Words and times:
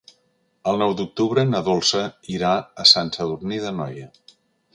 El 0.69 0.77
nou 0.81 0.95
d'octubre 1.01 1.43
na 1.49 1.61
Dolça 1.67 2.01
irà 2.37 2.55
a 2.85 2.87
Sant 2.93 3.13
Sadurní 3.19 3.61
d'Anoia. 3.69 4.11